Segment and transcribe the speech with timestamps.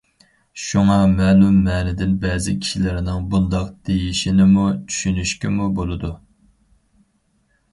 [0.59, 6.11] شۇڭا مەلۇم مەنىدىن بەزى كىشىلەرنىڭ بۇنداق دېيىشىنىمۇ چۈشىنىشكىمۇ بولىدۇ.